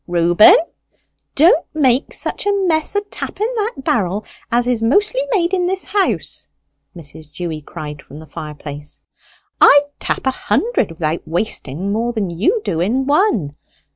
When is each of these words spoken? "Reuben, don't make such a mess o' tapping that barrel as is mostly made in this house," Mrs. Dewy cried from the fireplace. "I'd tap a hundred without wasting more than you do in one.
"Reuben, 0.07 0.55
don't 1.35 1.63
make 1.75 2.11
such 2.11 2.47
a 2.47 2.65
mess 2.65 2.95
o' 2.95 3.01
tapping 3.11 3.53
that 3.57 3.73
barrel 3.85 4.25
as 4.51 4.67
is 4.67 4.81
mostly 4.81 5.21
made 5.31 5.53
in 5.53 5.67
this 5.67 5.85
house," 5.85 6.47
Mrs. 6.97 7.31
Dewy 7.31 7.61
cried 7.61 8.01
from 8.01 8.17
the 8.17 8.25
fireplace. 8.25 8.99
"I'd 9.61 9.85
tap 9.99 10.25
a 10.25 10.31
hundred 10.31 10.89
without 10.89 11.21
wasting 11.27 11.91
more 11.91 12.13
than 12.13 12.31
you 12.31 12.61
do 12.63 12.79
in 12.79 13.05
one. 13.05 13.55